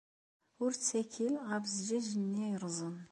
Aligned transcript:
Ur 0.63 0.71
ttakel 0.73 1.33
ɣef 1.49 1.63
zzjaj-nni 1.67 2.43
yerrẓen. 2.49 2.95